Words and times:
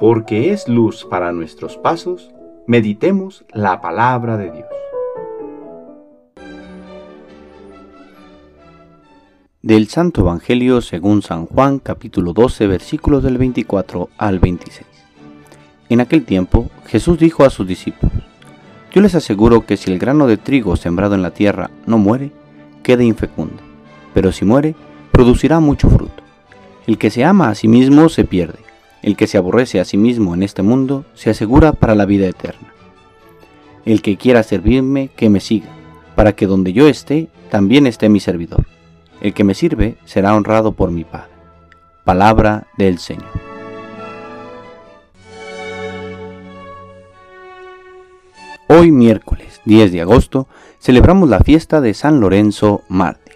porque 0.00 0.50
es 0.50 0.66
luz 0.66 1.04
para 1.04 1.30
nuestros 1.30 1.76
pasos, 1.76 2.30
meditemos 2.66 3.44
la 3.52 3.82
palabra 3.82 4.38
de 4.38 4.50
Dios. 4.50 4.66
Del 9.60 9.88
Santo 9.88 10.22
Evangelio 10.22 10.80
según 10.80 11.20
San 11.20 11.44
Juan 11.44 11.80
capítulo 11.80 12.32
12 12.32 12.66
versículos 12.66 13.22
del 13.22 13.36
24 13.36 14.08
al 14.16 14.38
26. 14.38 14.86
En 15.90 16.00
aquel 16.00 16.24
tiempo 16.24 16.70
Jesús 16.86 17.18
dijo 17.18 17.44
a 17.44 17.50
sus 17.50 17.66
discípulos, 17.66 18.24
Yo 18.90 19.02
les 19.02 19.14
aseguro 19.14 19.66
que 19.66 19.76
si 19.76 19.92
el 19.92 19.98
grano 19.98 20.26
de 20.26 20.38
trigo 20.38 20.76
sembrado 20.76 21.14
en 21.14 21.20
la 21.20 21.32
tierra 21.32 21.70
no 21.84 21.98
muere, 21.98 22.32
queda 22.82 23.04
infecundo, 23.04 23.62
pero 24.14 24.32
si 24.32 24.46
muere, 24.46 24.74
producirá 25.12 25.60
mucho 25.60 25.90
fruto. 25.90 26.22
El 26.86 26.96
que 26.96 27.10
se 27.10 27.22
ama 27.22 27.50
a 27.50 27.54
sí 27.54 27.68
mismo 27.68 28.08
se 28.08 28.24
pierde, 28.24 28.69
el 29.02 29.16
que 29.16 29.26
se 29.26 29.38
aborrece 29.38 29.80
a 29.80 29.84
sí 29.84 29.96
mismo 29.96 30.34
en 30.34 30.42
este 30.42 30.62
mundo 30.62 31.04
se 31.14 31.30
asegura 31.30 31.72
para 31.72 31.94
la 31.94 32.06
vida 32.06 32.26
eterna. 32.26 32.72
El 33.84 34.02
que 34.02 34.16
quiera 34.16 34.42
servirme, 34.42 35.08
que 35.16 35.30
me 35.30 35.40
siga, 35.40 35.68
para 36.14 36.34
que 36.34 36.46
donde 36.46 36.72
yo 36.72 36.86
esté, 36.86 37.28
también 37.50 37.86
esté 37.86 38.08
mi 38.08 38.20
servidor. 38.20 38.66
El 39.20 39.34
que 39.34 39.44
me 39.44 39.54
sirve 39.54 39.96
será 40.04 40.34
honrado 40.34 40.72
por 40.72 40.90
mi 40.90 41.04
Padre. 41.04 41.30
Palabra 42.04 42.66
del 42.76 42.98
Señor. 42.98 43.30
Hoy 48.68 48.92
miércoles 48.92 49.60
10 49.64 49.92
de 49.92 50.00
agosto 50.00 50.46
celebramos 50.78 51.28
la 51.28 51.40
fiesta 51.40 51.80
de 51.80 51.92
San 51.92 52.20
Lorenzo 52.20 52.82
Mártir. 52.88 53.34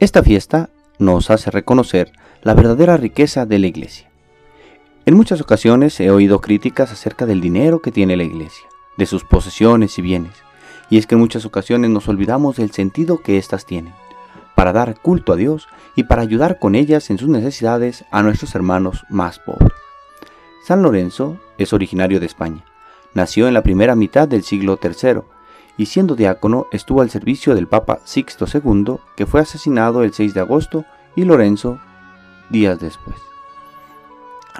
Esta 0.00 0.22
fiesta 0.22 0.70
nos 0.98 1.30
hace 1.30 1.50
reconocer 1.50 2.12
la 2.42 2.54
verdadera 2.54 2.96
riqueza 2.96 3.46
de 3.46 3.58
la 3.58 3.66
Iglesia. 3.66 4.11
En 5.04 5.16
muchas 5.16 5.40
ocasiones 5.40 5.98
he 6.00 6.10
oído 6.10 6.40
críticas 6.40 6.92
acerca 6.92 7.26
del 7.26 7.40
dinero 7.40 7.82
que 7.82 7.90
tiene 7.90 8.16
la 8.16 8.22
Iglesia, 8.22 8.68
de 8.96 9.06
sus 9.06 9.24
posesiones 9.24 9.98
y 9.98 10.02
bienes, 10.02 10.34
y 10.90 10.98
es 10.98 11.06
que 11.06 11.16
en 11.16 11.20
muchas 11.20 11.44
ocasiones 11.44 11.90
nos 11.90 12.08
olvidamos 12.08 12.56
del 12.56 12.70
sentido 12.70 13.18
que 13.18 13.38
éstas 13.38 13.66
tienen 13.66 13.94
para 14.54 14.72
dar 14.72 15.00
culto 15.00 15.32
a 15.32 15.36
Dios 15.36 15.66
y 15.96 16.04
para 16.04 16.22
ayudar 16.22 16.60
con 16.60 16.76
ellas 16.76 17.10
en 17.10 17.18
sus 17.18 17.28
necesidades 17.28 18.04
a 18.12 18.22
nuestros 18.22 18.54
hermanos 18.54 19.04
más 19.08 19.40
pobres. 19.40 19.72
San 20.64 20.82
Lorenzo 20.82 21.36
es 21.58 21.72
originario 21.72 22.20
de 22.20 22.26
España. 22.26 22.64
Nació 23.12 23.48
en 23.48 23.54
la 23.54 23.64
primera 23.64 23.96
mitad 23.96 24.28
del 24.28 24.44
siglo 24.44 24.78
III 24.80 25.22
y 25.76 25.86
siendo 25.86 26.14
diácono 26.14 26.66
estuvo 26.70 27.00
al 27.00 27.10
servicio 27.10 27.56
del 27.56 27.66
Papa 27.66 27.98
Sixto 28.04 28.46
II, 28.46 28.98
que 29.16 29.26
fue 29.26 29.40
asesinado 29.40 30.04
el 30.04 30.12
6 30.12 30.34
de 30.34 30.40
agosto, 30.40 30.84
y 31.16 31.24
Lorenzo 31.24 31.80
días 32.48 32.78
después. 32.78 33.31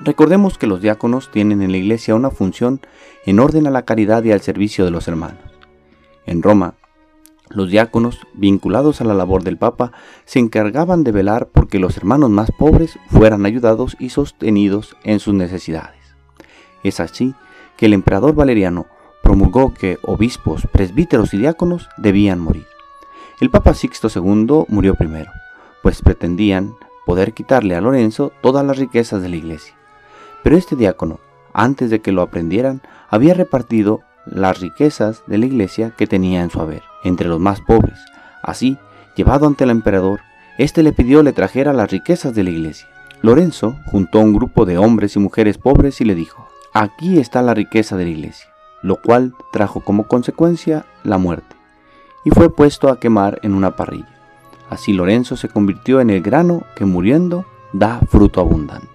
Recordemos 0.01 0.59
que 0.59 0.67
los 0.67 0.81
diáconos 0.81 1.31
tienen 1.31 1.63
en 1.63 1.71
la 1.71 1.77
iglesia 1.77 2.15
una 2.15 2.31
función 2.31 2.81
en 3.27 3.39
orden 3.39 3.67
a 3.67 3.71
la 3.71 3.85
caridad 3.85 4.25
y 4.25 4.33
al 4.33 4.41
servicio 4.41 4.85
de 4.85 4.91
los 4.91 5.07
hermanos. 5.07 5.39
En 6.27 6.43
Roma, 6.43 6.75
los 7.51 7.71
diáconos, 7.71 8.21
vinculados 8.33 9.01
a 9.01 9.05
la 9.05 9.15
labor 9.15 9.45
del 9.45 9.59
Papa, 9.59 9.93
se 10.25 10.39
encargaban 10.39 11.05
de 11.05 11.13
velar 11.13 11.49
porque 11.53 11.79
los 11.79 11.97
hermanos 11.97 12.31
más 12.31 12.51
pobres 12.51 12.99
fueran 13.11 13.45
ayudados 13.45 13.97
y 13.99 14.09
sostenidos 14.09 14.97
en 15.05 15.21
sus 15.21 15.35
necesidades. 15.35 16.01
Es 16.83 16.99
así 16.99 17.35
que 17.77 17.87
el 17.87 17.93
emperador 17.93 18.35
Valeriano 18.35 18.87
promulgó 19.23 19.75
que 19.75 19.99
obispos, 20.03 20.67
presbíteros 20.73 21.35
y 21.35 21.39
diáconos 21.39 21.89
debían 21.99 22.41
morir. 22.41 22.67
El 23.41 23.51
Papa 23.51 23.75
Sixto 23.75 24.09
II 24.15 24.65
murió 24.69 24.95
primero, 24.95 25.31
pues 25.83 26.01
pretendían 26.01 26.75
poder 27.05 27.35
quitarle 27.35 27.75
a 27.75 27.81
Lorenzo 27.81 28.33
todas 28.41 28.65
las 28.65 28.79
riquezas 28.79 29.21
de 29.21 29.29
la 29.29 29.37
iglesia. 29.37 29.75
Pero 30.43 30.57
este 30.57 30.77
diácono, 30.77 31.21
antes 31.53 31.91
de 31.91 32.01
que 32.01 32.13
lo 32.13 32.23
aprendieran, 32.23 32.83
había 33.09 33.35
repartido 33.35 34.01
las 34.27 34.61
riquezas 34.61 35.23
de 35.27 35.39
la 35.39 35.47
iglesia 35.47 35.93
que 35.97 36.07
tenía 36.07 36.43
en 36.43 36.51
su 36.51 36.61
haber, 36.61 36.83
entre 37.05 37.29
los 37.29 37.41
más 37.41 37.61
pobres. 37.61 37.99
Así, 38.43 38.79
llevado 39.17 39.47
ante 39.47 39.65
el 39.65 39.71
emperador, 39.71 40.21
éste 40.59 40.83
le 40.83 40.93
pidió 40.93 41.23
le 41.23 41.33
trajera 41.33 41.73
las 41.73 41.91
riquezas 41.91 42.35
de 42.35 42.45
la 42.45 42.51
iglesia. 42.51 42.89
Lorenzo 43.23 43.77
juntó 43.87 44.19
a 44.19 44.23
un 44.23 44.33
grupo 44.33 44.65
de 44.65 44.79
hombres 44.79 45.17
y 45.17 45.21
mujeres 45.21 45.59
pobres 45.59 46.01
y 46.01 46.05
le 46.05 46.15
dijo, 46.15 46.49
aquí 46.73 47.19
está 47.19 47.43
la 47.43 47.55
riqueza 47.55 47.97
de 47.97 48.05
la 48.05 48.11
iglesia, 48.11 48.49
lo 48.83 48.97
cual 48.97 49.35
trajo 49.53 49.81
como 49.81 50.09
consecuencia 50.09 50.87
la 51.05 51.19
muerte, 51.19 51.55
y 52.25 52.31
fue 52.31 52.53
puesto 52.53 52.89
a 52.89 52.99
quemar 52.99 53.39
en 53.43 53.55
una 53.55 53.77
parrilla. 53.77 54.09
Así 54.71 54.93
Lorenzo 54.93 55.37
se 55.37 55.49
convirtió 55.49 56.01
en 56.01 56.11
el 56.11 56.23
grano 56.23 56.65
que 56.75 56.85
muriendo 56.85 57.45
da 57.73 58.01
fruto 58.09 58.41
abundante. 58.41 58.92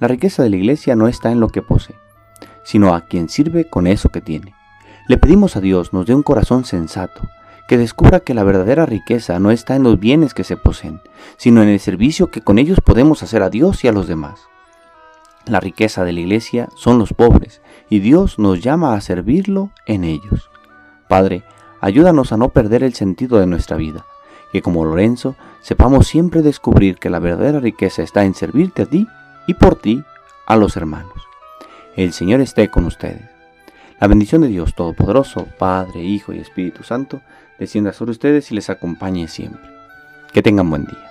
La 0.00 0.06
riqueza 0.06 0.44
de 0.44 0.50
la 0.50 0.56
iglesia 0.56 0.94
no 0.94 1.08
está 1.08 1.32
en 1.32 1.40
lo 1.40 1.48
que 1.48 1.60
posee, 1.60 1.96
sino 2.62 2.94
a 2.94 3.06
quien 3.06 3.28
sirve 3.28 3.68
con 3.68 3.88
eso 3.88 4.10
que 4.10 4.20
tiene. 4.20 4.54
Le 5.08 5.16
pedimos 5.16 5.56
a 5.56 5.60
Dios 5.60 5.92
nos 5.92 6.06
dé 6.06 6.14
un 6.14 6.22
corazón 6.22 6.64
sensato, 6.64 7.22
que 7.66 7.76
descubra 7.76 8.20
que 8.20 8.32
la 8.32 8.44
verdadera 8.44 8.86
riqueza 8.86 9.40
no 9.40 9.50
está 9.50 9.74
en 9.74 9.82
los 9.82 9.98
bienes 9.98 10.34
que 10.34 10.44
se 10.44 10.56
poseen, 10.56 11.00
sino 11.36 11.62
en 11.62 11.68
el 11.68 11.80
servicio 11.80 12.30
que 12.30 12.42
con 12.42 12.58
ellos 12.58 12.78
podemos 12.80 13.24
hacer 13.24 13.42
a 13.42 13.50
Dios 13.50 13.82
y 13.82 13.88
a 13.88 13.92
los 13.92 14.06
demás. 14.06 14.48
La 15.46 15.58
riqueza 15.58 16.04
de 16.04 16.12
la 16.12 16.20
iglesia 16.20 16.68
son 16.76 16.98
los 17.00 17.12
pobres, 17.12 17.60
y 17.90 17.98
Dios 17.98 18.38
nos 18.38 18.60
llama 18.60 18.94
a 18.94 19.00
servirlo 19.00 19.70
en 19.84 20.04
ellos. 20.04 20.48
Padre, 21.08 21.42
ayúdanos 21.80 22.32
a 22.32 22.36
no 22.36 22.50
perder 22.50 22.84
el 22.84 22.94
sentido 22.94 23.40
de 23.40 23.46
nuestra 23.46 23.76
vida, 23.76 24.06
que 24.52 24.62
como 24.62 24.84
Lorenzo 24.84 25.34
sepamos 25.60 26.06
siempre 26.06 26.42
descubrir 26.42 26.98
que 26.98 27.10
la 27.10 27.18
verdadera 27.18 27.58
riqueza 27.58 28.02
está 28.02 28.24
en 28.24 28.34
servirte 28.34 28.82
a 28.82 28.86
ti 28.86 29.08
y 29.48 29.54
por 29.54 29.74
ti 29.74 30.04
a 30.46 30.54
los 30.54 30.76
hermanos. 30.76 31.26
El 31.96 32.12
Señor 32.12 32.40
esté 32.40 32.68
con 32.68 32.84
ustedes. 32.84 33.28
La 33.98 34.06
bendición 34.06 34.42
de 34.42 34.48
Dios 34.48 34.74
Todopoderoso, 34.76 35.48
Padre, 35.58 36.04
Hijo 36.04 36.32
y 36.32 36.38
Espíritu 36.38 36.84
Santo, 36.84 37.22
descienda 37.58 37.92
sobre 37.92 38.12
ustedes 38.12 38.52
y 38.52 38.54
les 38.54 38.70
acompañe 38.70 39.26
siempre. 39.26 39.68
Que 40.32 40.42
tengan 40.42 40.70
buen 40.70 40.84
día. 40.84 41.07